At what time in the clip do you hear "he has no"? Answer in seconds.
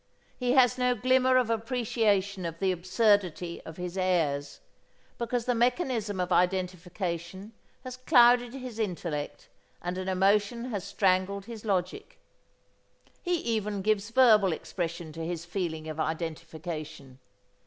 0.35-0.95